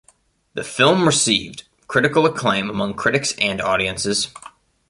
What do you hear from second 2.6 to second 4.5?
among critics and audiences.